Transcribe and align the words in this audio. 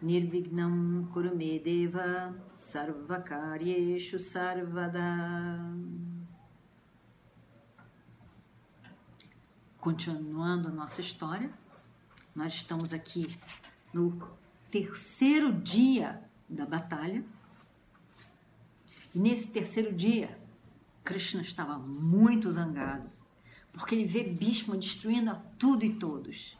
Nirvignam 0.00 1.08
Kurumedeva 1.12 2.34
Sarvakaryeshu 2.54 4.18
Sarvada. 4.18 5.58
Continuando 9.80 10.68
a 10.68 10.70
nossa 10.70 11.00
história, 11.00 11.50
nós 12.34 12.54
estamos 12.54 12.92
aqui 12.92 13.38
no 13.92 14.20
terceiro 14.70 15.52
dia 15.52 16.22
da 16.48 16.66
batalha. 16.66 17.24
E 19.14 19.18
nesse 19.18 19.48
terceiro 19.48 19.92
dia, 19.92 20.38
Krishna 21.02 21.42
estava 21.42 21.78
muito 21.78 22.50
zangado, 22.52 23.10
porque 23.72 23.94
ele 23.94 24.04
vê 24.04 24.22
Bhishma 24.22 24.76
destruindo 24.76 25.30
a 25.30 25.34
tudo 25.58 25.84
e 25.84 25.94
todos. 25.94 26.57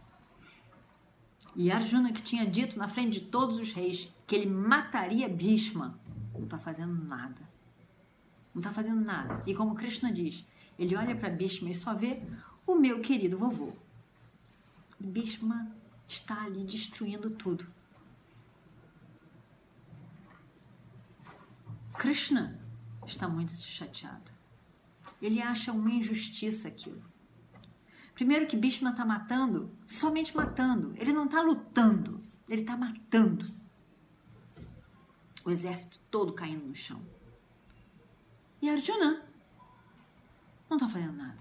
E 1.56 1.70
Arjuna, 1.72 2.12
que 2.12 2.22
tinha 2.22 2.46
dito 2.46 2.78
na 2.78 2.88
frente 2.88 3.20
de 3.20 3.26
todos 3.26 3.58
os 3.58 3.72
reis 3.72 4.12
que 4.26 4.36
ele 4.36 4.46
mataria 4.46 5.28
Bhishma, 5.28 5.98
não 6.34 6.44
está 6.44 6.58
fazendo 6.58 6.94
nada. 7.04 7.40
Não 8.54 8.60
está 8.60 8.72
fazendo 8.72 9.00
nada. 9.00 9.42
E 9.46 9.54
como 9.54 9.74
Krishna 9.74 10.12
diz, 10.12 10.46
ele 10.78 10.96
olha 10.96 11.16
para 11.16 11.30
Bhishma 11.30 11.70
e 11.70 11.74
só 11.74 11.94
vê 11.94 12.22
o 12.66 12.74
meu 12.74 13.00
querido 13.00 13.38
vovô. 13.38 13.72
Bhishma 15.00 15.70
está 16.06 16.44
ali 16.44 16.64
destruindo 16.64 17.30
tudo. 17.30 17.66
Krishna 21.94 22.58
está 23.06 23.28
muito 23.28 23.52
chateado. 23.52 24.30
Ele 25.20 25.42
acha 25.42 25.72
uma 25.72 25.90
injustiça 25.90 26.68
aquilo. 26.68 27.02
Primeiro 28.18 28.48
que 28.48 28.56
Bhishma 28.56 28.90
está 28.90 29.04
matando, 29.04 29.70
somente 29.86 30.36
matando. 30.36 30.92
Ele 30.96 31.12
não 31.12 31.26
está 31.26 31.40
lutando, 31.40 32.20
ele 32.48 32.62
está 32.62 32.76
matando. 32.76 33.46
O 35.44 35.50
exército 35.52 36.00
todo 36.10 36.32
caindo 36.32 36.66
no 36.66 36.74
chão. 36.74 37.00
E 38.60 38.68
Arjuna 38.68 39.22
não 40.68 40.76
está 40.76 40.88
fazendo 40.88 41.12
nada. 41.12 41.38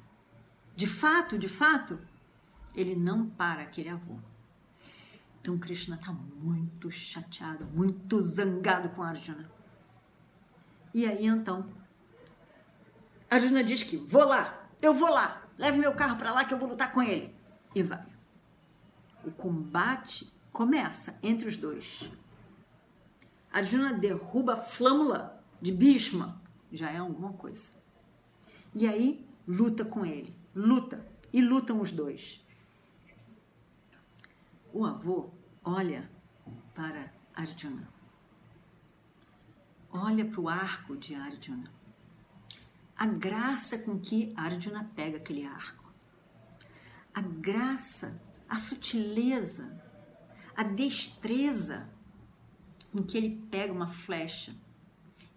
De 0.75 0.86
fato, 0.86 1.36
de 1.36 1.47
fato, 1.47 2.00
ele 2.75 2.95
não 2.95 3.28
para 3.28 3.64
aquele 3.64 3.89
avô. 3.89 4.19
Então 5.41 5.58
Krishna 5.58 5.95
está 5.95 6.14
muito 6.14 6.91
chateado, 6.91 7.66
muito 7.73 8.22
zangado 8.22 8.89
com 8.89 9.02
Arjuna. 9.02 9.50
E 10.94 11.08
aí 11.08 11.25
então, 11.25 11.67
Arjuna 13.31 13.64
diz 13.64 13.81
que 13.81 13.97
vou 13.97 14.25
lá, 14.25 14.69
eu 14.80 14.94
vou 14.94 15.09
lá, 15.09 15.47
leve 15.58 15.77
meu 15.77 15.94
carro 15.94 16.17
para 16.17 16.31
lá 16.31 16.45
que 16.45 16.53
eu 16.53 16.58
vou 16.58 16.69
lutar 16.69 16.91
com 16.91 17.02
ele. 17.02 17.33
E 17.73 17.83
vai. 17.83 18.05
O 19.23 19.31
combate 19.31 20.31
começa 20.52 21.17
entre 21.22 21.47
os 21.47 21.58
dois. 21.58 22.09
Arjuna 23.52 23.94
derruba 23.94 24.53
a 24.53 24.61
flâmula 24.61 25.44
de 25.61 25.72
Bhishma, 25.72 26.41
já 26.72 26.91
é 26.91 26.97
alguma 26.97 27.33
coisa. 27.33 27.72
E 28.73 28.88
aí 28.88 29.25
luta 29.47 29.83
com 29.83 30.05
ele, 30.05 30.35
luta 30.56 31.06
e 31.34 31.41
lutam 31.41 31.81
os 31.81 31.91
dois. 31.91 32.44
O 34.74 34.85
avô 34.85 35.29
olha 35.63 36.09
para 36.75 37.12
Arjuna. 37.34 37.88
Olha 39.91 40.25
para 40.25 40.41
o 40.41 40.50
arco 40.50 40.95
de 40.95 41.16
Arjuna 41.16 41.76
a 42.97 43.06
graça 43.06 43.78
com 43.78 44.00
que 44.00 44.34
Arjuna 44.35 44.90
pega 44.96 45.18
aquele 45.18 45.46
arco. 45.46 45.94
A 47.13 47.22
graça, 47.22 48.19
a 48.50 48.56
sutileza, 48.58 49.81
a 50.56 50.63
destreza 50.63 51.88
com 52.91 53.03
que 53.03 53.18
ele 53.18 53.47
pega 53.52 53.72
uma 53.72 53.94
flecha 53.94 54.56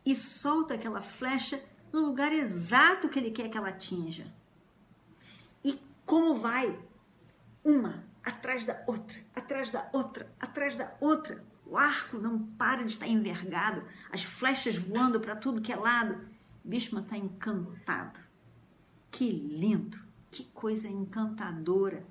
e 0.04 0.16
solta 0.16 0.74
aquela 0.74 1.02
flecha 1.02 1.62
no 1.92 2.00
lugar 2.00 2.32
exato 2.32 3.08
que 3.08 3.18
ele 3.18 3.30
quer 3.30 3.50
que 3.50 3.58
ela 3.58 3.68
atinja. 3.68 4.32
E 5.62 5.78
como 6.06 6.38
vai 6.38 6.78
uma 7.62 8.04
atrás 8.24 8.64
da 8.64 8.82
outra, 8.86 9.18
atrás 9.34 9.70
da 9.70 9.88
outra, 9.92 10.32
atrás 10.40 10.76
da 10.76 10.94
outra. 11.00 11.44
O 11.66 11.76
arco 11.76 12.18
não 12.18 12.38
para 12.38 12.82
de 12.82 12.92
estar 12.92 13.06
envergado, 13.06 13.84
as 14.10 14.24
flechas 14.24 14.76
voando 14.76 15.20
para 15.20 15.36
tudo 15.36 15.60
que 15.60 15.72
é 15.72 15.76
lado. 15.76 16.28
Bhishma 16.64 17.00
está 17.00 17.16
encantado. 17.16 18.20
Que 19.10 19.30
lindo, 19.30 19.98
que 20.30 20.44
coisa 20.44 20.88
encantadora, 20.88 22.06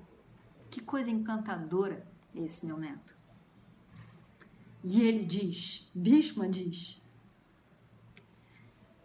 que 0.70 0.80
coisa 0.80 1.10
encantadora 1.10 2.06
esse 2.34 2.66
meu 2.66 2.76
neto. 2.76 3.14
E 4.82 5.02
ele 5.02 5.24
diz, 5.24 5.88
Bhishma 5.94 6.48
diz, 6.48 7.00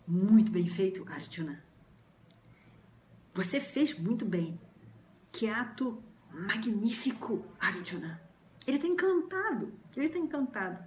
muito 0.08 0.52
bem 0.52 0.68
feito, 0.68 1.06
Arjuna. 1.10 1.64
Você 3.34 3.60
fez 3.60 3.98
muito 3.98 4.24
bem. 4.24 4.60
Que 5.32 5.50
ato 5.50 6.02
magnífico, 6.32 7.44
Arjuna. 7.60 8.22
Ele 8.66 8.78
está 8.78 8.88
encantado, 8.88 9.74
ele 9.96 10.06
está 10.06 10.18
encantado. 10.18 10.84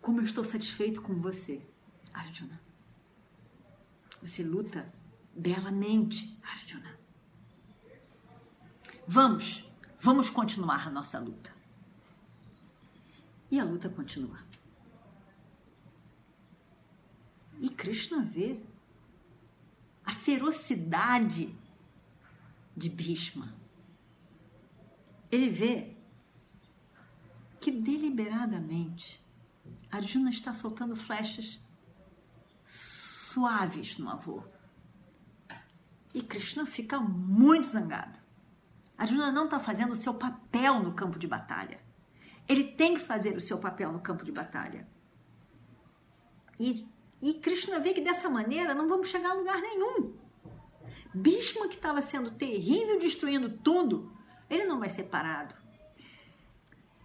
Como 0.00 0.20
eu 0.20 0.24
estou 0.24 0.44
satisfeito 0.44 1.00
com 1.00 1.14
você, 1.14 1.62
Arjuna. 2.12 2.65
Você 4.22 4.42
luta 4.42 4.92
belamente, 5.34 6.36
Arjuna. 6.42 6.98
Vamos, 9.06 9.64
vamos 10.00 10.30
continuar 10.30 10.86
a 10.86 10.90
nossa 10.90 11.18
luta. 11.18 11.54
E 13.50 13.60
a 13.60 13.64
luta 13.64 13.88
continua. 13.88 14.38
E 17.60 17.68
Krishna 17.68 18.22
vê 18.22 18.60
a 20.04 20.10
ferocidade 20.10 21.54
de 22.76 22.88
Bhishma. 22.88 23.54
Ele 25.30 25.50
vê 25.50 25.96
que 27.60 27.70
deliberadamente 27.70 29.20
Arjuna 29.90 30.30
está 30.30 30.54
soltando 30.54 30.94
flechas 30.94 31.60
suaves 33.36 33.98
no 33.98 34.08
avô. 34.08 34.42
E 36.14 36.22
Krishna 36.22 36.64
fica 36.64 36.98
muito 36.98 37.68
zangado. 37.68 38.18
Arjuna 38.96 39.30
não 39.30 39.44
está 39.44 39.60
fazendo 39.60 39.92
o 39.92 39.96
seu 39.96 40.14
papel 40.14 40.82
no 40.82 40.94
campo 40.94 41.18
de 41.18 41.26
batalha. 41.26 41.78
Ele 42.48 42.64
tem 42.64 42.94
que 42.94 43.00
fazer 43.00 43.36
o 43.36 43.40
seu 43.40 43.58
papel 43.58 43.92
no 43.92 44.00
campo 44.00 44.24
de 44.24 44.32
batalha. 44.32 44.88
E, 46.58 46.88
e 47.20 47.34
Krishna 47.34 47.78
vê 47.78 47.92
que 47.92 48.00
dessa 48.00 48.30
maneira 48.30 48.74
não 48.74 48.88
vamos 48.88 49.08
chegar 49.08 49.32
a 49.32 49.34
lugar 49.34 49.60
nenhum. 49.60 50.16
Bhishma, 51.12 51.68
que 51.68 51.74
estava 51.74 52.00
sendo 52.00 52.30
terrível, 52.30 52.98
destruindo 52.98 53.50
tudo, 53.50 54.10
ele 54.48 54.64
não 54.64 54.80
vai 54.80 54.88
ser 54.88 55.04
parado. 55.04 55.54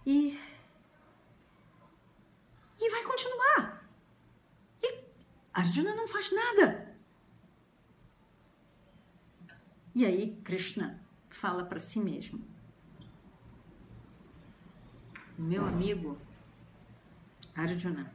E, 0.06 0.40
e 2.80 2.90
vai 2.90 3.02
continuar. 3.04 3.81
Arjuna 5.52 5.94
não 5.94 6.08
faz 6.08 6.32
nada. 6.32 6.96
E 9.94 10.06
aí 10.06 10.36
Krishna 10.42 11.00
fala 11.28 11.64
para 11.64 11.78
si 11.78 12.00
mesmo: 12.00 12.40
Meu 15.38 15.66
amigo 15.66 16.18
Arjuna 17.54 18.12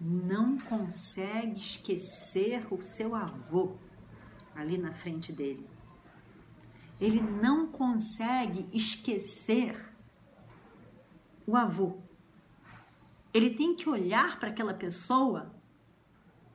não 0.00 0.58
consegue 0.58 1.60
esquecer 1.60 2.66
o 2.72 2.82
seu 2.82 3.14
avô 3.14 3.76
ali 4.54 4.76
na 4.76 4.92
frente 4.92 5.32
dele. 5.32 5.68
Ele 7.00 7.20
não 7.20 7.68
consegue 7.68 8.68
esquecer 8.72 9.92
o 11.46 11.56
avô 11.56 11.98
ele 13.32 13.50
tem 13.50 13.74
que 13.74 13.88
olhar 13.88 14.38
para 14.38 14.50
aquela 14.50 14.74
pessoa 14.74 15.54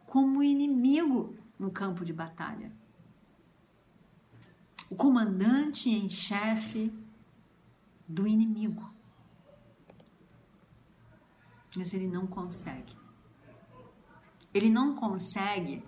como 0.05 0.43
inimigo 0.43 1.35
no 1.57 1.71
campo 1.71 2.05
de 2.05 2.13
batalha. 2.13 2.71
O 4.89 4.95
comandante 4.95 5.89
em 5.89 6.09
chefe 6.09 6.93
do 8.07 8.27
inimigo. 8.27 8.89
Mas 11.75 11.93
ele 11.93 12.07
não 12.07 12.25
consegue. 12.25 12.95
Ele 14.53 14.69
não 14.69 14.95
consegue 14.95 15.83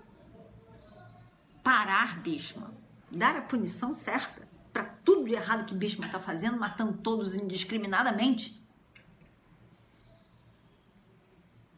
parar 1.63 2.19
Bhishma, 2.21 2.73
dar 3.09 3.35
a 3.37 3.41
punição 3.41 3.93
certa 3.93 4.47
para 4.73 4.85
tudo 4.85 5.25
de 5.25 5.33
errado 5.33 5.65
que 5.65 5.73
Bhishma 5.73 6.05
está 6.05 6.19
fazendo, 6.19 6.57
matando 6.57 6.97
todos 6.97 7.35
indiscriminadamente. 7.35 8.58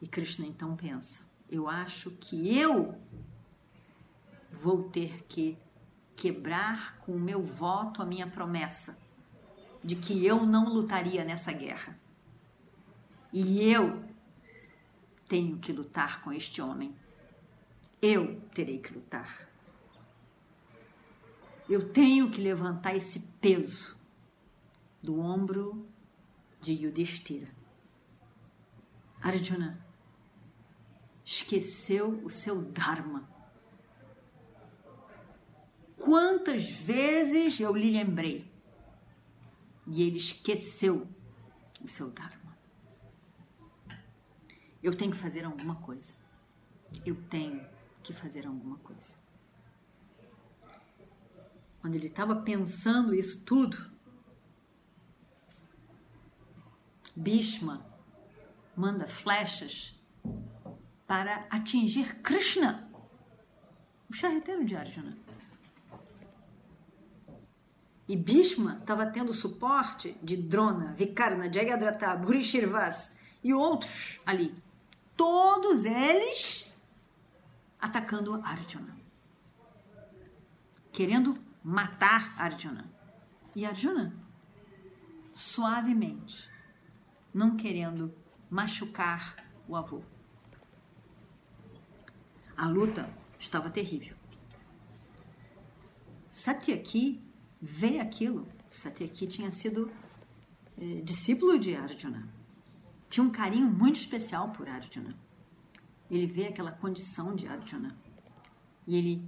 E 0.01 0.07
Krishna 0.07 0.45
então 0.45 0.75
pensa: 0.75 1.21
eu 1.49 1.67
acho 1.67 2.11
que 2.11 2.57
eu 2.57 2.97
vou 4.51 4.83
ter 4.89 5.23
que 5.27 5.57
quebrar 6.15 6.97
com 6.99 7.11
o 7.13 7.19
meu 7.19 7.43
voto 7.43 8.01
a 8.01 8.05
minha 8.05 8.27
promessa 8.27 8.97
de 9.83 9.95
que 9.95 10.25
eu 10.25 10.45
não 10.45 10.73
lutaria 10.73 11.25
nessa 11.25 11.51
guerra. 11.51 11.99
E 13.33 13.63
eu 13.69 14.03
tenho 15.27 15.57
que 15.57 15.73
lutar 15.73 16.21
com 16.21 16.31
este 16.31 16.61
homem. 16.61 16.95
Eu 18.01 18.41
terei 18.53 18.79
que 18.79 18.93
lutar. 18.93 19.49
Eu 21.69 21.91
tenho 21.91 22.29
que 22.29 22.41
levantar 22.41 22.95
esse 22.95 23.19
peso 23.39 23.97
do 25.01 25.19
ombro 25.19 25.87
de 26.59 26.73
Yudhishthira. 26.73 27.47
Arjuna 29.21 29.90
esqueceu 31.31 32.21
o 32.25 32.29
seu 32.29 32.61
Dharma. 32.61 33.29
Quantas 35.97 36.69
vezes 36.69 37.57
eu 37.59 37.73
lhe 37.73 37.89
lembrei 37.89 38.51
e 39.87 40.03
ele 40.03 40.17
esqueceu 40.17 41.07
o 41.81 41.87
seu 41.87 42.09
Dharma. 42.09 42.57
Eu 44.83 44.93
tenho 44.93 45.11
que 45.11 45.17
fazer 45.17 45.45
alguma 45.45 45.75
coisa. 45.75 46.15
Eu 47.05 47.15
tenho 47.29 47.65
que 48.03 48.13
fazer 48.13 48.45
alguma 48.45 48.77
coisa. 48.79 49.15
Quando 51.79 51.95
ele 51.95 52.07
estava 52.07 52.35
pensando 52.41 53.15
isso 53.15 53.41
tudo, 53.45 53.89
Bhishma 57.15 57.85
manda 58.75 59.07
flechas 59.07 59.95
para 61.11 61.45
atingir 61.49 62.21
Krishna, 62.21 62.89
o 64.09 64.13
charreteiro 64.13 64.63
de 64.63 64.77
Arjuna. 64.77 65.17
E 68.07 68.15
Bhishma 68.15 68.77
estava 68.79 69.05
tendo 69.07 69.33
suporte 69.33 70.17
de 70.23 70.37
Drona, 70.37 70.93
Vikarna, 70.93 71.51
Jayadratha, 71.51 72.15
Burishirvas 72.15 73.13
e 73.43 73.53
outros 73.53 74.21
ali. 74.25 74.55
Todos 75.17 75.83
eles 75.83 76.65
atacando 77.77 78.35
Arjuna. 78.41 78.97
Querendo 80.93 81.37
matar 81.61 82.33
Arjuna. 82.37 82.89
E 83.53 83.65
Arjuna, 83.65 84.15
suavemente, 85.33 86.49
não 87.33 87.57
querendo 87.57 88.15
machucar 88.49 89.35
o 89.67 89.75
avô. 89.75 90.01
A 92.61 92.67
luta 92.67 93.09
estava 93.39 93.71
terrível. 93.71 94.15
Satyaki 96.29 97.19
vê 97.59 97.99
aquilo. 97.99 98.47
Satyaki 98.69 99.25
tinha 99.25 99.49
sido 99.49 99.89
eh, 100.79 101.01
discípulo 101.03 101.57
de 101.57 101.73
Arjuna. 101.75 102.29
Tinha 103.09 103.23
um 103.23 103.31
carinho 103.31 103.67
muito 103.67 103.99
especial 103.99 104.49
por 104.51 104.69
Arjuna. 104.69 105.17
Ele 106.07 106.27
vê 106.27 106.49
aquela 106.49 106.71
condição 106.71 107.35
de 107.35 107.47
Arjuna 107.47 107.97
e 108.85 108.95
ele 108.95 109.25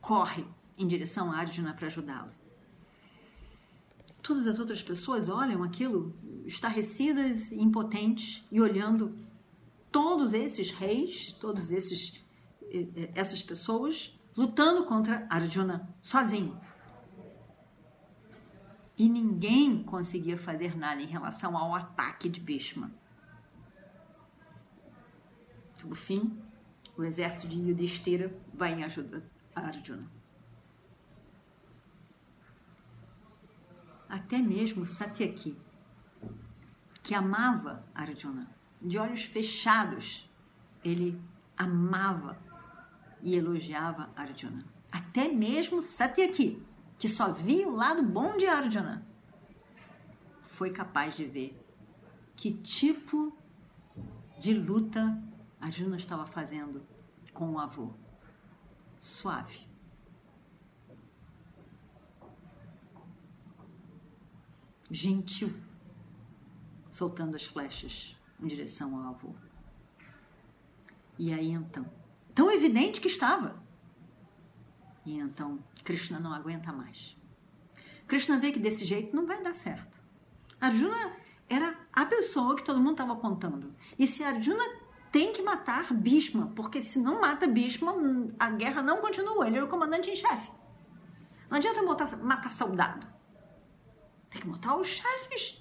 corre 0.00 0.46
em 0.76 0.86
direção 0.86 1.32
a 1.32 1.38
Arjuna 1.38 1.74
para 1.74 1.88
ajudá-lo. 1.88 2.30
Todas 4.22 4.46
as 4.46 4.60
outras 4.60 4.80
pessoas 4.80 5.28
olham 5.28 5.64
aquilo 5.64 6.14
estarrecidas, 6.46 7.50
impotentes 7.50 8.46
e 8.52 8.60
olhando 8.60 9.18
todos 9.90 10.32
esses 10.32 10.70
reis, 10.70 11.32
todos 11.40 11.72
esses 11.72 12.27
essas 13.14 13.42
pessoas 13.42 14.18
lutando 14.36 14.84
contra 14.84 15.26
Arjuna 15.28 15.88
sozinho. 16.00 16.60
E 18.96 19.08
ninguém 19.08 19.82
conseguia 19.82 20.36
fazer 20.36 20.76
nada 20.76 21.00
em 21.00 21.06
relação 21.06 21.56
ao 21.56 21.74
ataque 21.74 22.28
de 22.28 22.40
Bhishma. 22.40 22.90
Por 25.80 25.94
fim, 25.94 26.36
o 26.96 27.04
exército 27.04 27.48
de 27.48 27.56
Yudhishthira 27.56 28.36
vai 28.52 28.74
em 28.74 28.84
ajuda 28.84 29.24
a 29.54 29.60
Arjuna. 29.60 30.10
Até 34.08 34.38
mesmo 34.38 34.84
Satyaki, 34.84 35.56
que 37.02 37.14
amava 37.14 37.84
Arjuna, 37.94 38.50
de 38.82 38.98
olhos 38.98 39.22
fechados, 39.24 40.28
ele 40.82 41.20
amava 41.56 42.47
e 43.22 43.36
elogiava 43.36 44.10
Arjuna. 44.16 44.64
Até 44.90 45.28
mesmo 45.28 45.82
Satyaki, 45.82 46.62
que 46.98 47.08
só 47.08 47.32
via 47.32 47.68
o 47.68 47.74
lado 47.74 48.02
bom 48.02 48.36
de 48.36 48.46
Arjuna, 48.46 49.06
foi 50.48 50.70
capaz 50.70 51.16
de 51.16 51.24
ver 51.24 51.58
que 52.34 52.52
tipo 52.52 53.36
de 54.38 54.54
luta 54.54 55.20
Arjuna 55.60 55.96
estava 55.96 56.26
fazendo 56.26 56.82
com 57.32 57.52
o 57.52 57.58
avô. 57.58 57.92
Suave. 59.00 59.66
Gentil, 64.90 65.54
soltando 66.90 67.36
as 67.36 67.44
flechas 67.44 68.16
em 68.40 68.46
direção 68.46 68.96
ao 68.96 69.14
avô. 69.14 69.34
E 71.18 71.34
aí 71.34 71.50
então, 71.50 71.84
tão 72.38 72.52
evidente 72.52 73.00
que 73.00 73.08
estava. 73.08 73.60
E 75.04 75.18
então 75.18 75.58
Krishna 75.82 76.20
não 76.20 76.32
aguenta 76.32 76.72
mais. 76.72 77.16
Krishna 78.06 78.38
vê 78.38 78.52
que 78.52 78.60
desse 78.60 78.84
jeito 78.84 79.14
não 79.14 79.26
vai 79.26 79.42
dar 79.42 79.56
certo. 79.56 79.98
Arjuna 80.60 81.16
era 81.48 81.76
a 81.92 82.06
pessoa 82.06 82.54
que 82.54 82.62
todo 82.62 82.78
mundo 82.78 82.92
estava 82.92 83.14
apontando. 83.14 83.74
E 83.98 84.06
se 84.06 84.22
Arjuna 84.22 84.62
tem 85.10 85.32
que 85.32 85.42
matar 85.42 85.92
Bhishma, 85.92 86.52
porque 86.54 86.80
se 86.80 87.00
não 87.00 87.20
mata 87.20 87.44
Bhishma, 87.44 87.92
a 88.38 88.50
guerra 88.50 88.82
não 88.82 88.98
continua. 88.98 89.48
Ele 89.48 89.56
era 89.56 89.66
o 89.66 89.68
comandante 89.68 90.08
em 90.08 90.14
chefe. 90.14 90.52
Não 91.50 91.56
adianta 91.56 91.82
matar, 91.82 92.16
matar 92.18 92.52
soldado. 92.52 93.04
Tem 94.30 94.42
que 94.42 94.46
matar 94.46 94.76
os 94.76 94.86
chefes. 94.86 95.60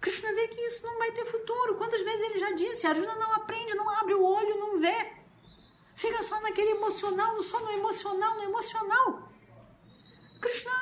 Krishna 0.00 0.32
vê 0.34 0.46
que 0.46 0.60
isso 0.60 0.86
não 0.86 0.98
vai 0.98 1.10
ter 1.10 1.26
futuro. 1.26 1.74
Quantas 1.74 2.00
vezes 2.00 2.30
ele 2.30 2.38
já 2.38 2.52
disse? 2.52 2.86
Arjuna 2.86 3.16
não 3.16 3.34
aprende, 3.34 3.74
não 3.74 3.90
abre 3.90 4.14
o 4.14 4.22
olho, 4.22 4.60
não 4.60 4.78
vê. 4.78 5.20
Fica 6.02 6.22
só 6.24 6.40
naquele 6.52 6.72
emocional, 6.72 7.42
só 7.42 7.60
no 7.60 7.70
emocional, 7.70 8.36
no 8.36 8.42
emocional. 8.42 9.32
Krishna, 10.40 10.72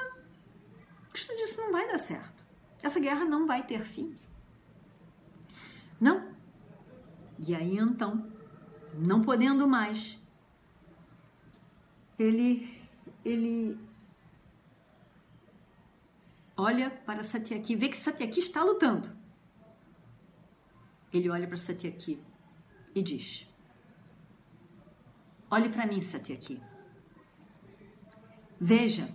Krishna 1.11 1.37
disse: 1.37 1.61
não 1.61 1.73
vai 1.73 1.87
dar 1.87 1.99
certo. 1.99 2.45
Essa 2.83 2.99
guerra 2.99 3.25
não 3.25 3.47
vai 3.47 3.65
ter 3.65 3.85
fim. 3.85 4.15
Não, 6.01 6.35
e 7.39 7.55
aí 7.55 7.79
então, 7.79 8.31
não 8.95 9.23
podendo 9.23 9.69
mais, 9.69 10.19
ele 12.19 12.79
ele 13.25 13.79
olha 16.57 16.91
para 16.91 17.23
Satyaki, 17.23 17.77
vê 17.77 17.89
que 17.89 17.97
Satyaki 17.97 18.41
está 18.41 18.63
lutando. 18.63 19.09
Ele 21.13 21.29
olha 21.29 21.47
para 21.47 21.59
Satyaki 21.59 22.19
e 22.95 23.03
diz: 23.03 23.47
Olhe 25.51 25.69
para 25.69 25.85
mim, 25.85 26.01
Satyaki. 26.01 26.63
Veja, 28.61 29.13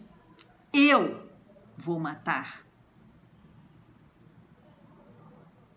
eu 0.73 1.29
vou 1.77 1.97
matar 1.97 2.65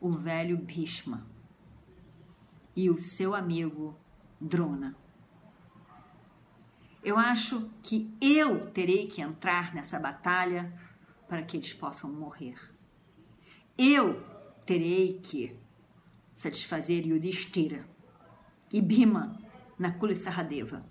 o 0.00 0.10
velho 0.10 0.56
Bhishma 0.56 1.24
e 2.74 2.90
o 2.90 2.98
seu 2.98 3.36
amigo 3.36 3.96
Drona. 4.40 4.96
Eu 7.04 7.16
acho 7.16 7.70
que 7.80 8.12
eu 8.20 8.68
terei 8.72 9.06
que 9.06 9.22
entrar 9.22 9.72
nessa 9.72 10.00
batalha 10.00 10.72
para 11.28 11.42
que 11.44 11.56
eles 11.56 11.72
possam 11.72 12.12
morrer. 12.12 12.58
Eu 13.76 14.20
terei 14.66 15.20
que 15.20 15.56
satisfazer 16.34 17.06
Yudhishthira 17.06 17.88
e 18.72 18.82
Bhima 18.82 19.47
na 19.78 19.92
Kula 19.92 20.14
Saradeva, 20.14 20.84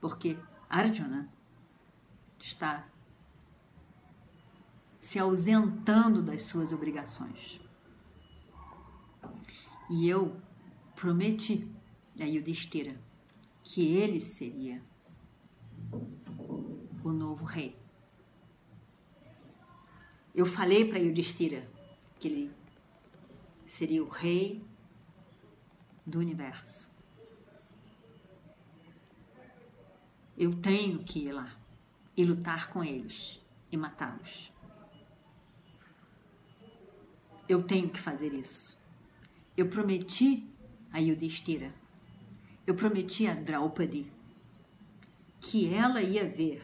porque 0.00 0.36
Arjuna 0.68 1.28
está 2.40 2.86
se 5.00 5.18
ausentando 5.18 6.22
das 6.22 6.42
suas 6.42 6.72
obrigações. 6.72 7.60
E 9.90 10.08
eu 10.08 10.36
prometi 10.94 11.66
a 12.20 12.24
Yudhishthira 12.24 13.00
que 13.62 13.96
ele 13.96 14.20
seria 14.20 14.82
o 17.02 17.10
novo 17.10 17.44
rei. 17.44 17.76
Eu 20.34 20.44
falei 20.44 20.84
para 20.88 20.98
Yudhishthira 20.98 21.68
que 22.18 22.28
ele 22.28 22.52
seria 23.66 24.02
o 24.02 24.08
rei 24.08 24.64
do 26.06 26.18
universo. 26.18 26.87
Eu 30.38 30.54
tenho 30.54 31.00
que 31.00 31.26
ir 31.26 31.32
lá 31.32 31.52
e 32.16 32.24
lutar 32.24 32.70
com 32.70 32.84
eles 32.84 33.40
e 33.72 33.76
matá-los. 33.76 34.52
Eu 37.48 37.64
tenho 37.64 37.90
que 37.90 37.98
fazer 37.98 38.32
isso. 38.32 38.78
Eu 39.56 39.68
prometi 39.68 40.48
a 40.92 40.98
Yudhishthira, 40.98 41.74
eu 42.64 42.76
prometi 42.76 43.26
a 43.26 43.34
Draupadi 43.34 44.12
que 45.40 45.74
ela 45.74 46.00
ia 46.00 46.28
ver 46.28 46.62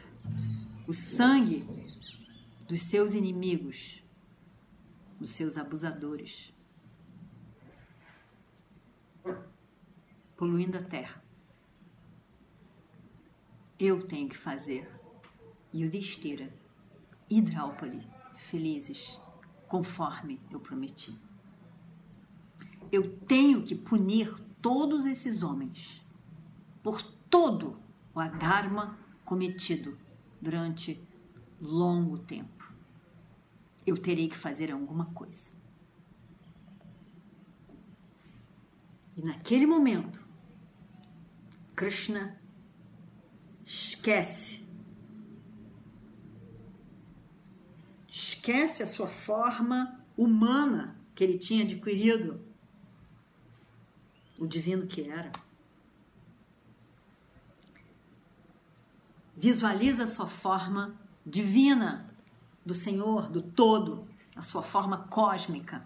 o 0.87 0.93
sangue 0.93 1.67
dos 2.65 2.81
seus 2.81 3.13
inimigos, 3.13 4.01
dos 5.19 5.31
seus 5.31 5.57
abusadores, 5.57 6.53
poluindo 10.37 10.77
a 10.77 10.81
terra. 10.81 11.24
Eu 13.79 14.07
tenho 14.07 14.29
que 14.29 14.37
fazer 14.37 14.89
Yudhishthira 15.73 16.53
e 17.29 17.41
felizes, 18.35 19.19
conforme 19.67 20.39
eu 20.49 20.59
prometi. 20.59 21.17
Eu 22.91 23.17
tenho 23.19 23.63
que 23.63 23.75
punir 23.75 24.33
todos 24.61 25.05
esses 25.05 25.43
homens 25.43 26.01
por 26.81 27.01
todo 27.29 27.77
o 28.13 28.19
adharma 28.19 28.97
cometido 29.25 29.97
durante 30.41 31.01
longo 31.59 32.19
tempo. 32.19 32.73
Eu 33.85 33.97
terei 33.97 34.29
que 34.29 34.37
fazer 34.37 34.71
alguma 34.71 35.05
coisa. 35.07 35.49
E 39.17 39.21
naquele 39.21 39.65
momento, 39.65 40.23
Krishna 41.75 42.39
esquece. 43.65 44.63
Esquece 48.07 48.83
a 48.83 48.87
sua 48.87 49.07
forma 49.07 49.99
humana 50.15 50.95
que 51.15 51.23
ele 51.23 51.37
tinha 51.37 51.63
adquirido, 51.63 52.39
o 54.37 54.45
divino 54.45 54.85
que 54.85 55.09
era. 55.09 55.31
Visualiza 59.35 60.03
a 60.03 60.07
sua 60.07 60.27
forma 60.27 60.95
divina 61.25 62.09
do 62.65 62.73
Senhor, 62.73 63.29
do 63.29 63.41
todo, 63.41 64.07
a 64.35 64.41
sua 64.41 64.61
forma 64.63 65.07
cósmica. 65.07 65.85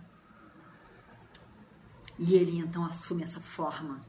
E 2.18 2.34
ele 2.34 2.60
então 2.60 2.86
assume 2.86 3.24
essa 3.24 3.40
forma 3.40 4.06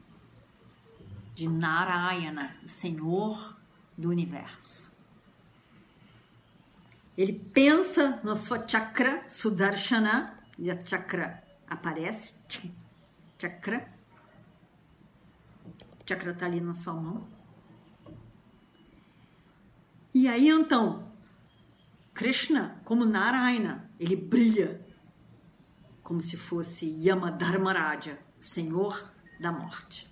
de 1.33 1.47
Narayana, 1.47 2.55
o 2.63 2.69
Senhor 2.69 3.60
do 3.97 4.09
universo. 4.09 4.89
Ele 7.17 7.33
pensa 7.33 8.19
na 8.23 8.35
sua 8.35 8.67
chakra 8.67 9.27
Sudarshana, 9.27 10.39
e 10.57 10.71
a 10.71 10.79
chakra 10.79 11.43
aparece, 11.67 12.35
chakra. 13.39 13.91
Chakra 16.05 16.31
está 16.31 16.45
ali 16.45 16.59
na 16.59 16.73
sua 16.73 16.93
mão. 16.93 17.27
E 20.13 20.27
aí 20.27 20.49
então, 20.49 21.11
Krishna, 22.13 22.81
como 22.83 23.05
Narayana, 23.05 23.89
ele 23.99 24.15
brilha 24.15 24.85
como 26.03 26.21
se 26.21 26.35
fosse 26.35 26.97
Yamadharmaraja, 26.99 28.19
Senhor 28.39 29.09
da 29.39 29.51
morte. 29.51 30.11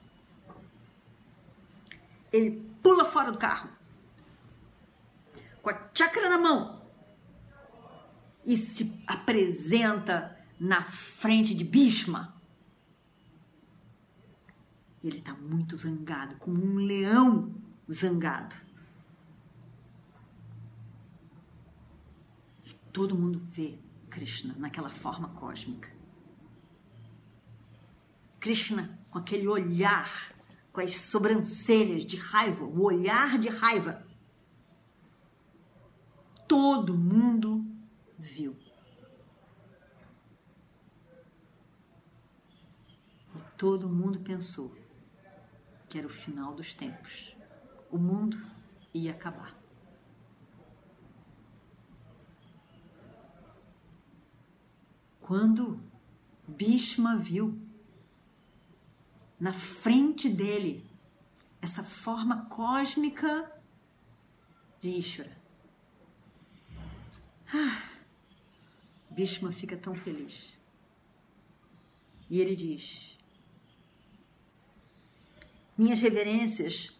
Ele 2.32 2.69
pula 2.82 3.06
fora 3.06 3.32
do 3.32 3.38
carro, 3.38 3.70
com 5.62 5.70
a 5.70 5.90
chakra 5.94 6.30
na 6.30 6.38
mão, 6.38 6.82
e 8.46 8.58
se 8.58 9.02
apresenta 9.06 10.38
na 10.60 10.84
frente 10.84 11.54
de 11.54 11.64
Bhishma. 11.64 12.36
Ele 15.04 15.20
está 15.20 15.34
muito 15.34 15.78
zangado, 15.78 16.36
como 16.36 16.64
um 16.64 16.76
leão 16.76 17.54
zangado. 17.92 18.56
Todo 22.92 23.18
mundo 23.18 23.40
vê 23.40 23.78
Krishna 24.10 24.56
naquela 24.58 24.90
forma 24.90 25.30
cósmica. 25.30 25.90
Krishna 28.40 29.00
com 29.10 29.20
aquele 29.20 29.48
olhar, 29.48 30.10
com 30.72 30.82
as 30.82 30.96
sobrancelhas 30.96 32.06
de 32.06 32.16
raiva, 32.16 32.64
o 32.64 32.84
olhar 32.84 33.38
de 33.38 33.50
raiva. 33.50 34.06
Todo 36.48 36.98
mundo 36.98 37.66
viu. 38.18 38.56
E 43.36 43.40
todo 43.58 43.90
mundo 43.90 44.20
pensou 44.20 44.76
que 45.88 45.98
era 45.98 46.08
o 46.08 46.10
final 46.10 46.54
dos 46.54 46.74
tempos. 46.74 47.36
O 47.92 47.98
mundo 47.98 48.38
ia 48.94 49.12
acabar. 49.12 49.60
quando 55.30 55.80
Bhishma 56.48 57.16
viu 57.16 57.56
na 59.40 59.54
frente 59.54 60.28
dele 60.30 60.86
essa 61.62 61.84
forma 61.84 62.46
cósmica 62.46 63.52
de 64.80 64.90
Ishvara. 64.90 65.38
Ah, 67.54 67.90
Bhishma 69.10 69.52
fica 69.52 69.76
tão 69.76 69.96
feliz. 69.96 70.54
E 72.30 72.40
ele 72.40 72.56
diz: 72.56 73.18
Minhas 75.78 76.00
reverências, 76.00 76.98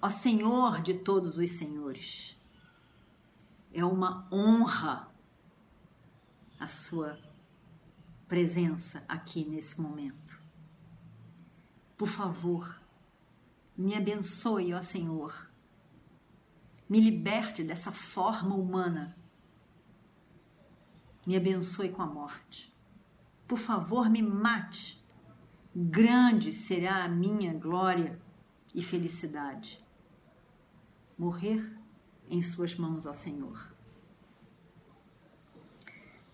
ó 0.00 0.08
Senhor 0.08 0.82
de 0.82 0.94
todos 0.94 1.38
os 1.38 1.50
senhores, 1.52 2.36
é 3.72 3.84
uma 3.84 4.28
honra 4.32 5.08
a 6.58 6.66
sua 6.66 7.18
presença 8.28 9.04
aqui 9.08 9.44
nesse 9.44 9.80
momento. 9.80 10.21
Por 12.02 12.08
favor, 12.08 12.82
me 13.76 13.94
abençoe, 13.94 14.74
ó 14.74 14.82
Senhor. 14.82 15.48
Me 16.88 16.98
liberte 16.98 17.62
dessa 17.62 17.92
forma 17.92 18.56
humana. 18.56 19.16
Me 21.24 21.36
abençoe 21.36 21.90
com 21.90 22.02
a 22.02 22.06
morte. 22.06 22.74
Por 23.46 23.56
favor, 23.56 24.10
me 24.10 24.20
mate. 24.20 25.00
Grande 25.72 26.52
será 26.52 27.04
a 27.04 27.08
minha 27.08 27.54
glória 27.54 28.20
e 28.74 28.82
felicidade. 28.82 29.80
Morrer 31.16 31.72
em 32.28 32.42
Suas 32.42 32.74
mãos, 32.74 33.06
ó 33.06 33.14
Senhor. 33.14 33.72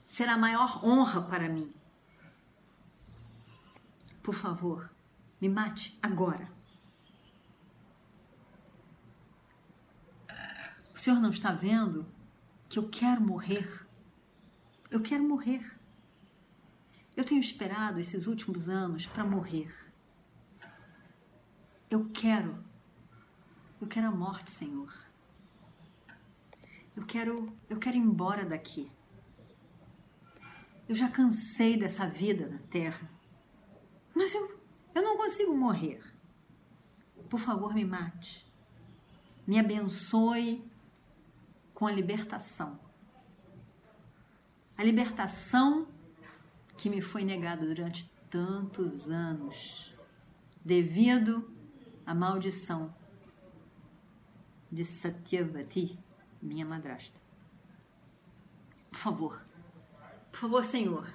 Será 0.06 0.32
a 0.32 0.38
maior 0.38 0.82
honra 0.82 1.20
para 1.20 1.46
mim 1.46 1.70
por 4.28 4.34
favor, 4.34 4.90
me 5.40 5.48
mate 5.48 5.98
agora. 6.02 6.50
O 10.94 10.98
senhor 10.98 11.20
não 11.20 11.30
está 11.30 11.52
vendo 11.52 12.06
que 12.68 12.78
eu 12.78 12.88
quero 12.88 13.20
morrer? 13.20 13.86
Eu 14.90 15.00
quero 15.00 15.22
morrer. 15.22 15.78
Eu 17.16 17.24
tenho 17.24 17.40
esperado 17.40 18.00
esses 18.00 18.26
últimos 18.26 18.68
anos 18.68 19.06
para 19.06 19.24
morrer. 19.24 19.72
Eu 21.90 22.10
quero. 22.10 22.62
Eu 23.80 23.86
quero 23.86 24.08
a 24.08 24.10
morte, 24.10 24.50
Senhor. 24.50 24.92
Eu 26.96 27.06
quero, 27.06 27.56
eu 27.70 27.78
quero 27.78 27.96
ir 27.96 28.00
embora 28.00 28.44
daqui. 28.44 28.90
Eu 30.88 30.96
já 30.96 31.08
cansei 31.08 31.78
dessa 31.78 32.08
vida 32.08 32.48
na 32.48 32.58
terra. 32.70 33.08
Mas 34.14 34.34
eu, 34.34 34.57
eu 34.98 35.02
não 35.04 35.16
consigo 35.16 35.54
morrer. 35.54 36.02
Por 37.30 37.38
favor, 37.38 37.72
me 37.72 37.84
mate. 37.84 38.44
Me 39.46 39.58
abençoe 39.58 40.64
com 41.72 41.86
a 41.86 41.92
libertação. 41.92 42.78
A 44.76 44.82
libertação 44.82 45.86
que 46.76 46.90
me 46.90 47.00
foi 47.00 47.24
negada 47.24 47.64
durante 47.64 48.10
tantos 48.28 49.10
anos 49.10 49.94
devido 50.64 51.50
à 52.04 52.14
maldição 52.14 52.94
de 54.70 54.84
Satyavati, 54.84 55.98
minha 56.42 56.64
madrasta. 56.64 57.18
Por 58.90 58.98
favor, 58.98 59.42
por 60.30 60.40
favor, 60.40 60.64
Senhor, 60.64 61.08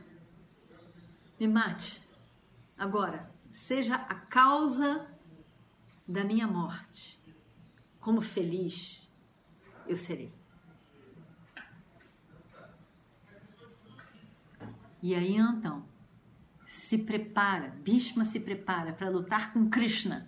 me 1.40 1.48
mate 1.48 2.02
agora, 2.78 3.33
seja 3.54 3.94
a 3.94 4.16
causa 4.16 5.08
da 6.08 6.24
minha 6.24 6.48
morte. 6.48 7.22
Como 8.00 8.20
feliz 8.20 9.08
eu 9.88 9.96
serei. 9.96 10.34
E 15.04 15.14
aí 15.14 15.36
então, 15.36 15.86
se 16.66 16.98
prepara, 16.98 17.68
Bhishma 17.70 18.26
se 18.26 18.40
prepara 18.40 18.92
para 18.92 19.10
lutar 19.10 19.54
com 19.54 19.70
Krishna. 19.70 20.28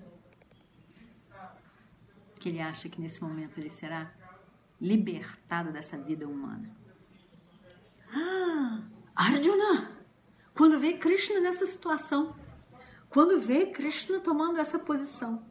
Que 2.39 2.49
ele 2.49 2.61
acha 2.61 2.87
que 2.87 3.01
nesse 3.01 3.23
momento 3.23 3.57
ele 3.57 3.71
será 3.71 4.13
libertado 4.79 5.71
dessa 5.71 5.97
vida 5.97 6.27
humana. 6.27 6.69
Ah, 8.13 8.83
Arjuna! 9.15 9.91
Quando 10.53 10.79
vê 10.79 10.93
Krishna 10.93 11.39
nessa 11.39 11.65
situação, 11.65 12.35
quando 13.15 13.39
vê 13.39 13.67
Krishna 13.67 14.19
tomando 14.19 14.59
essa 14.59 14.77
posição, 14.77 15.45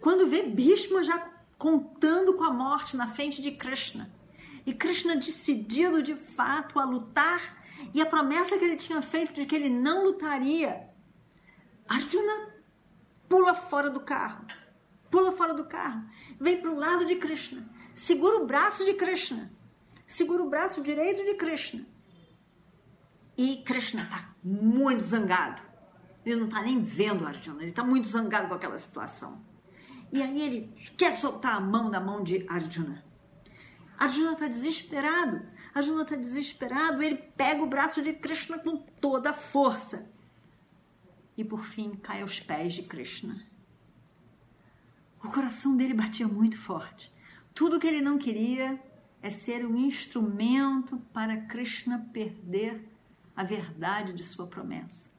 quando 0.00 0.28
vê 0.28 0.44
Bhishma 0.44 1.02
já 1.02 1.18
contando 1.58 2.34
com 2.34 2.44
a 2.44 2.52
morte 2.52 2.96
na 2.96 3.08
frente 3.08 3.42
de 3.42 3.50
Krishna, 3.50 4.14
e 4.64 4.72
Krishna 4.72 5.16
decidido 5.16 6.00
de 6.00 6.14
fato 6.14 6.78
a 6.78 6.84
lutar 6.84 7.60
e 7.92 8.00
a 8.00 8.06
promessa 8.06 8.56
que 8.56 8.64
ele 8.64 8.76
tinha 8.76 9.02
feito 9.02 9.32
de 9.32 9.44
que 9.44 9.56
ele 9.56 9.68
não 9.68 10.04
lutaria. 10.04 10.90
Arjuna 11.88 12.54
pula 13.28 13.56
fora 13.56 13.90
do 13.90 13.98
carro, 13.98 14.46
pula 15.10 15.32
fora 15.32 15.54
do 15.54 15.64
carro, 15.64 16.08
vem 16.38 16.60
para 16.60 16.70
o 16.70 16.78
lado 16.78 17.04
de 17.04 17.16
Krishna, 17.16 17.68
segura 17.96 18.36
o 18.36 18.46
braço 18.46 18.84
de 18.84 18.94
Krishna, 18.94 19.52
segura 20.06 20.40
o 20.40 20.48
braço 20.48 20.80
direito 20.80 21.24
de 21.24 21.34
Krishna. 21.34 21.84
E 23.36 23.56
Krishna 23.64 24.02
está 24.02 24.36
muito 24.40 25.02
zangado. 25.02 25.71
Ele 26.24 26.36
não 26.36 26.46
está 26.46 26.62
nem 26.62 26.82
vendo 26.82 27.26
Arjuna, 27.26 27.62
ele 27.62 27.70
está 27.70 27.82
muito 27.82 28.06
zangado 28.06 28.48
com 28.48 28.54
aquela 28.54 28.78
situação. 28.78 29.44
E 30.12 30.22
aí 30.22 30.40
ele 30.42 30.74
quer 30.96 31.12
soltar 31.12 31.56
a 31.56 31.60
mão 31.60 31.90
da 31.90 31.98
mão 31.98 32.22
de 32.22 32.46
Arjuna. 32.48 33.04
Arjuna 33.98 34.32
está 34.32 34.46
desesperado. 34.46 35.42
Arjuna 35.74 36.02
está 36.02 36.16
desesperado, 36.16 37.02
ele 37.02 37.16
pega 37.16 37.62
o 37.62 37.66
braço 37.66 38.02
de 38.02 38.12
Krishna 38.12 38.58
com 38.58 38.76
toda 38.76 39.30
a 39.30 39.34
força. 39.34 40.10
E 41.36 41.42
por 41.42 41.64
fim 41.64 41.94
cai 41.94 42.20
aos 42.20 42.38
pés 42.38 42.74
de 42.74 42.82
Krishna. 42.82 43.46
O 45.24 45.28
coração 45.28 45.76
dele 45.76 45.94
batia 45.94 46.28
muito 46.28 46.58
forte. 46.58 47.12
Tudo 47.54 47.78
que 47.78 47.86
ele 47.86 48.02
não 48.02 48.18
queria 48.18 48.78
é 49.22 49.30
ser 49.30 49.64
um 49.64 49.76
instrumento 49.76 50.98
para 51.12 51.36
Krishna 51.42 52.06
perder 52.12 52.84
a 53.36 53.44
verdade 53.44 54.12
de 54.12 54.24
sua 54.24 54.46
promessa. 54.46 55.11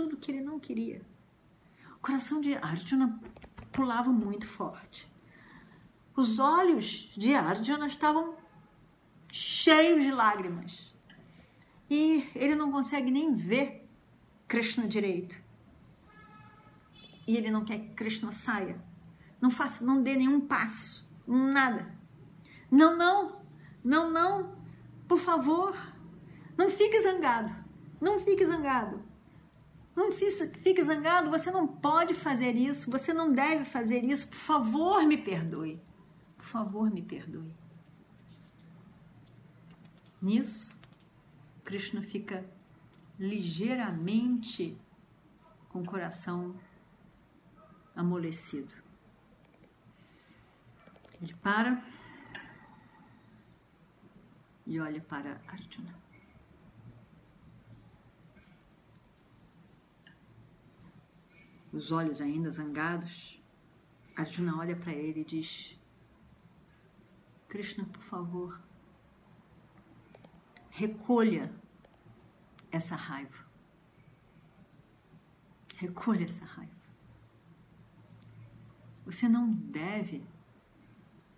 Tudo 0.00 0.16
que 0.16 0.32
ele 0.32 0.40
não 0.40 0.58
queria. 0.58 1.02
O 1.96 1.98
coração 1.98 2.40
de 2.40 2.54
Arjuna 2.54 3.20
pulava 3.70 4.10
muito 4.10 4.46
forte. 4.46 5.06
Os 6.16 6.38
olhos 6.38 7.12
de 7.14 7.34
Arjuna 7.34 7.86
estavam 7.86 8.34
cheios 9.30 10.02
de 10.02 10.10
lágrimas. 10.10 10.90
E 11.90 12.26
ele 12.34 12.54
não 12.54 12.72
consegue 12.72 13.10
nem 13.10 13.34
ver 13.34 13.86
Krishna 14.48 14.88
direito. 14.88 15.36
E 17.26 17.36
ele 17.36 17.50
não 17.50 17.62
quer 17.62 17.80
que 17.80 17.90
Krishna 17.90 18.32
saia. 18.32 18.82
Não 19.38 19.50
faça, 19.50 19.84
não 19.84 20.02
dê 20.02 20.16
nenhum 20.16 20.40
passo, 20.40 21.06
nada. 21.26 21.94
Não, 22.70 22.96
não, 22.96 23.42
não, 23.84 24.10
não, 24.10 24.56
por 25.06 25.18
favor, 25.18 25.76
não 26.56 26.70
fique 26.70 27.02
zangado, 27.02 27.54
não 28.00 28.18
fique 28.18 28.46
zangado. 28.46 29.09
Não 29.94 30.12
fique 30.12 30.82
zangado, 30.84 31.30
você 31.30 31.50
não 31.50 31.66
pode 31.66 32.14
fazer 32.14 32.54
isso, 32.54 32.90
você 32.90 33.12
não 33.12 33.32
deve 33.32 33.64
fazer 33.64 34.04
isso, 34.04 34.28
por 34.28 34.36
favor, 34.38 35.06
me 35.06 35.18
perdoe. 35.18 35.80
Por 36.36 36.44
favor, 36.46 36.90
me 36.90 37.02
perdoe. 37.02 37.52
Nisso, 40.22 40.78
Krishna 41.64 42.02
fica 42.02 42.44
ligeiramente 43.18 44.76
com 45.68 45.80
o 45.80 45.84
coração 45.84 46.54
amolecido. 47.94 48.74
Ele 51.20 51.34
para 51.34 51.82
e 54.66 54.78
olha 54.80 55.00
para 55.00 55.40
Arjuna. 55.46 55.94
Os 61.72 61.92
olhos 61.92 62.20
ainda 62.20 62.50
zangados, 62.50 63.40
Arjuna 64.16 64.56
olha 64.58 64.74
para 64.74 64.92
ele 64.92 65.20
e 65.20 65.24
diz: 65.24 65.78
Krishna, 67.48 67.84
por 67.84 68.02
favor, 68.02 68.60
recolha 70.70 71.52
essa 72.70 72.96
raiva. 72.96 73.48
Recolha 75.76 76.24
essa 76.24 76.44
raiva. 76.44 76.80
Você 79.06 79.28
não 79.28 79.52
deve 79.52 80.22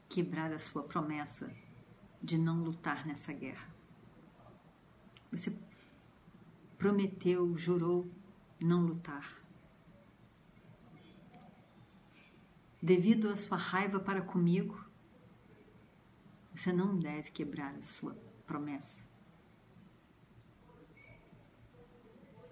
quebrar 0.09 0.53
a 0.53 0.59
sua 0.59 0.83
promessa 0.83 1.55
de 2.23 2.37
não 2.37 2.63
lutar 2.63 3.07
nessa 3.07 3.33
guerra. 3.33 3.67
Você 5.31 5.57
prometeu, 6.77 7.57
jurou 7.57 8.11
não 8.61 8.85
lutar. 8.85 9.43
Devido 12.85 13.29
à 13.29 13.37
sua 13.37 13.57
raiva 13.57 14.01
para 14.01 14.21
comigo, 14.21 14.85
você 16.53 16.73
não 16.73 16.99
deve 16.99 17.31
quebrar 17.31 17.77
a 17.77 17.83
sua 17.83 18.17
promessa. 18.45 19.09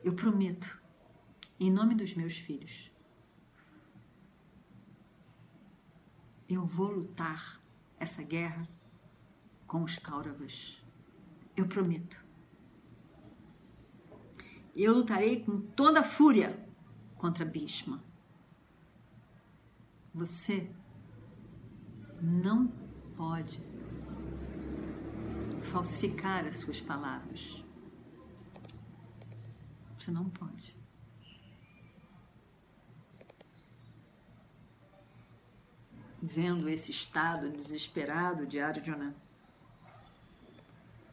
Eu 0.05 0.15
prometo, 0.15 0.81
em 1.59 1.69
nome 1.69 1.97
dos 1.97 2.15
meus 2.15 2.39
filhos, 2.39 2.93
eu 6.49 6.65
vou 6.65 6.93
lutar 6.93 7.61
essa 7.99 8.23
guerra 8.23 8.63
com 9.67 9.83
os 9.83 9.99
Kauravas. 9.99 10.81
Eu 11.57 11.67
prometo. 11.67 12.25
Eu 14.77 14.95
lutarei 14.95 15.45
com 15.45 15.61
toda 15.61 15.99
a 15.99 16.05
fúria 16.05 16.57
contra 17.17 17.45
Bhishma. 17.45 18.10
Você 20.13 20.69
não 22.21 22.67
pode 23.17 23.61
falsificar 25.71 26.45
as 26.47 26.57
suas 26.57 26.81
palavras. 26.81 27.65
Você 29.99 30.11
não 30.11 30.29
pode. 30.29 30.77
Vendo 36.21 36.69
esse 36.69 36.91
estado 36.91 37.51
desesperado 37.51 38.47
de 38.47 38.61
Arjuna, 38.61 39.15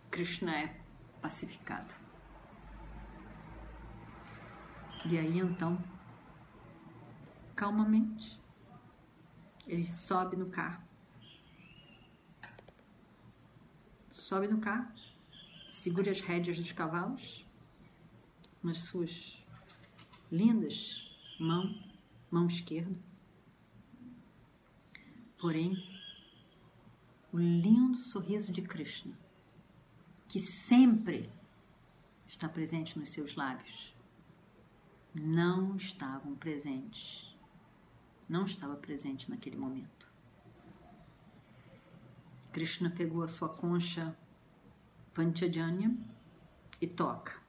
Krishna 0.10 0.60
é 0.60 0.82
pacificado. 1.22 1.94
E 5.06 5.18
aí 5.18 5.40
então, 5.40 5.78
calmamente, 7.56 8.38
ele 9.68 9.84
sobe 9.84 10.36
no 10.36 10.50
carro. 10.50 10.82
Sobe 14.12 14.48
no 14.48 14.60
carro, 14.60 14.92
segura 15.70 16.12
as 16.12 16.20
rédeas 16.20 16.58
dos 16.58 16.72
cavalos 16.72 17.46
nas 18.62 18.80
suas 18.80 19.42
lindas 20.32 21.08
mãos, 21.40 21.80
mão 22.30 22.48
esquerda. 22.48 22.96
Porém, 25.40 25.78
o 27.32 27.38
lindo 27.38 27.98
sorriso 28.00 28.52
de 28.52 28.62
Krishna, 28.62 29.18
que 30.28 30.40
sempre 30.40 31.30
está 32.28 32.50
presente 32.50 32.98
nos 32.98 33.10
seus 33.10 33.36
lábios, 33.36 33.96
não 35.14 35.76
estavam 35.78 36.36
presentes, 36.36 37.27
não 38.28 38.46
estava 38.46 38.76
presente 38.76 39.30
naquele 39.30 39.58
momento. 39.58 40.08
Krishna 42.52 42.90
pegou 42.90 43.24
a 43.24 43.28
sua 43.28 43.50
concha 43.50 44.18
Panchajanya 45.14 45.96
e 46.82 46.88
toca. 46.88 47.40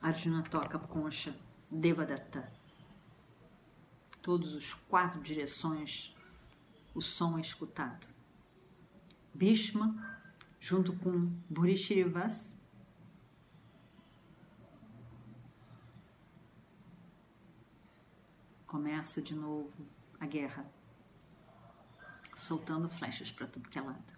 Arjuna 0.00 0.42
toca 0.42 0.76
a 0.76 0.80
concha 0.80 1.36
Devadatta. 1.70 2.52
Todos 4.22 4.54
os 4.54 4.74
quatro 4.74 5.20
direções 5.20 6.14
o 6.94 7.02
som 7.02 7.36
é 7.36 7.42
escutado. 7.42 8.06
Bhishma, 9.34 10.18
junto 10.58 10.94
com 10.94 11.26
Burishirivas, 11.50 12.55
começa 18.76 19.22
de 19.22 19.34
novo 19.34 19.72
a 20.20 20.26
guerra, 20.26 20.70
soltando 22.34 22.90
flechas 22.90 23.32
para 23.32 23.46
tudo 23.46 23.70
que 23.70 23.78
é 23.78 23.80
lado. 23.80 24.12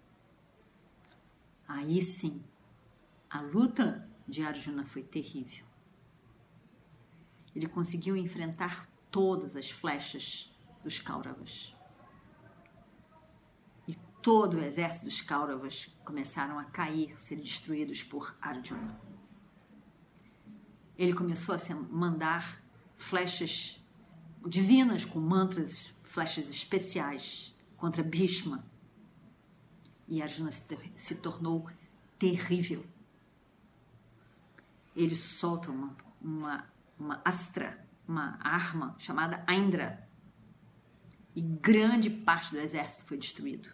Aí 1.65 2.01
sim, 2.01 2.43
a 3.29 3.39
luta 3.39 4.05
de 4.27 4.43
Arjuna 4.43 4.83
foi 4.85 5.01
terrível. 5.01 5.65
Ele 7.55 7.69
conseguiu 7.69 8.17
enfrentar 8.17 8.85
todas 9.09 9.55
as 9.55 9.71
flechas 9.71 10.53
dos 10.83 10.99
Kauravas. 10.99 11.73
E 13.87 13.95
todo 14.21 14.57
o 14.57 14.61
exército 14.61 15.05
dos 15.05 15.21
Kauravas 15.21 15.85
começaram 16.03 16.59
a 16.59 16.65
cair, 16.65 17.17
ser 17.17 17.37
destruídos 17.37 18.03
por 18.03 18.35
Arjuna. 18.41 18.99
Ele 20.97 21.13
começou 21.13 21.55
a 21.55 21.75
mandar 21.89 22.61
flechas 22.97 23.78
divinas 24.47 25.05
com 25.05 25.19
mantras, 25.19 25.93
flechas 26.03 26.49
especiais 26.49 27.55
contra 27.77 28.03
Bhishma. 28.03 28.63
E 30.07 30.21
Arjuna 30.21 30.51
se, 30.51 30.65
se 30.95 31.15
tornou 31.15 31.69
terrível. 32.17 32.85
Ele 34.95 35.15
solta 35.15 35.71
uma, 35.71 35.95
uma 36.21 36.65
uma 36.99 37.21
astra, 37.23 37.83
uma 38.07 38.37
arma 38.41 38.95
chamada 38.99 39.43
Aindra. 39.47 40.07
E 41.35 41.41
grande 41.41 42.09
parte 42.09 42.51
do 42.51 42.59
exército 42.59 43.05
foi 43.05 43.17
destruído. 43.17 43.69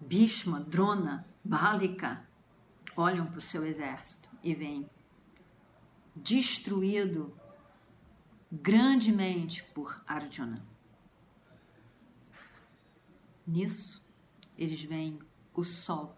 Bhishma, 0.00 0.60
Drona, 0.60 1.26
Balika 1.44 2.26
olham 2.96 3.26
para 3.26 3.38
o 3.38 3.42
seu 3.42 3.64
exército 3.64 4.28
e 4.42 4.54
veem 4.54 4.88
destruído 6.22 7.36
grandemente 8.50 9.62
por 9.74 10.02
Arjuna. 10.06 10.64
Nisso, 13.46 14.02
eles 14.56 14.82
veem 14.82 15.18
o 15.52 15.64
sol 15.64 16.16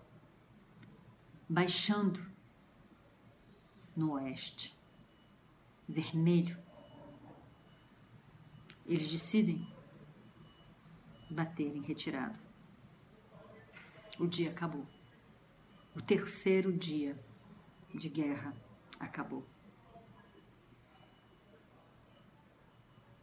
baixando 1.49 2.21
no 3.97 4.13
oeste, 4.13 4.77
vermelho. 5.89 6.59
Eles 8.87 9.11
decidem 9.11 9.67
bater 11.31 11.75
em 11.75 11.81
retirada. 11.81 12.39
O 14.19 14.27
dia 14.27 14.51
acabou. 14.51 14.87
O 15.95 16.03
terceiro 16.03 16.73
dia 16.73 17.19
de 17.95 18.09
guerra 18.09 18.55
acabou. 18.99 19.54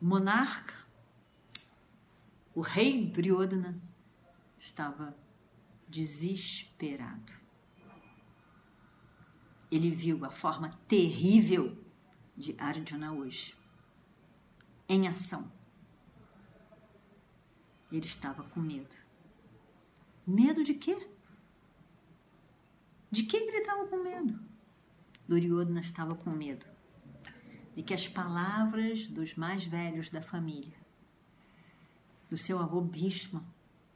Monarca, 0.02 0.74
o 2.56 2.62
rei 2.62 3.06
Duryodhana, 3.06 3.80
estava 4.60 5.16
desesperado 5.88 7.42
ele 9.72 9.90
viu 9.90 10.26
a 10.26 10.30
forma 10.30 10.78
terrível 10.88 11.78
de 12.36 12.54
Arjuna 12.60 13.14
hoje, 13.14 13.56
em 14.88 15.08
ação. 15.08 15.50
Ele 17.90 18.06
estava 18.06 18.44
com 18.44 18.60
medo. 18.60 18.94
Medo 20.28 20.64
de 20.64 20.74
quê? 20.74 21.08
De 23.10 23.24
que 23.24 23.38
ele 23.38 23.58
estava 23.58 23.88
com 23.88 24.04
medo? 24.04 24.40
Duryodhana 25.28 25.80
estava 25.80 26.16
com 26.16 26.30
medo 26.32 26.66
de 27.76 27.84
que 27.84 27.94
as 27.94 28.08
palavras 28.08 29.08
dos 29.08 29.36
mais 29.36 29.64
velhos 29.64 30.10
da 30.10 30.22
família, 30.22 30.78
do 32.30 32.38
seu 32.38 32.60
avô 32.60 32.82
Bhishma, 32.82 33.44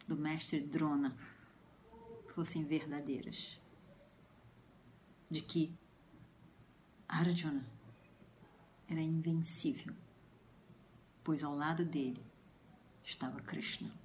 do 0.07 0.15
mestre 0.15 0.59
Drona, 0.59 1.15
fossem 2.33 2.63
verdadeiras 2.63 3.59
de 5.29 5.41
que 5.41 5.73
Arjuna 7.07 7.65
era 8.89 9.01
invencível, 9.01 9.93
pois 11.23 11.43
ao 11.43 11.55
lado 11.55 11.83
dele 11.83 12.21
estava 13.03 13.39
Krishna. 13.41 14.04